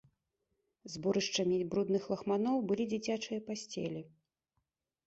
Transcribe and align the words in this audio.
Зборышчамі 0.93 1.59
брудных 1.75 2.09
лахманоў 2.15 2.57
былі 2.73 2.83
дзіцячыя 2.95 3.39
пасцелі. 3.53 4.01